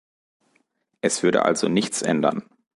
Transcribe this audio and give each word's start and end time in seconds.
Es 1.01 1.21
würde 1.21 1.45
also 1.45 1.67
nichts 1.67 2.01
ändern. 2.01 2.49